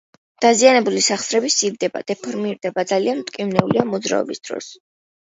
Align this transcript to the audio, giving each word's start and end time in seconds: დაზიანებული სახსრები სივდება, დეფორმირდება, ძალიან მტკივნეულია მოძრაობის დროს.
დაზიანებული 0.43 1.01
სახსრები 1.07 1.51
სივდება, 1.55 2.01
დეფორმირდება, 2.11 2.85
ძალიან 2.93 3.21
მტკივნეულია 3.21 3.85
მოძრაობის 3.91 4.43
დროს. 4.49 4.71